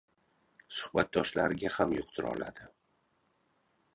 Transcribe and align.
Suhbatdoshlariga 0.77 1.71
ham 1.75 1.93
yuqtira 1.97 2.31
olardi. 2.33 2.67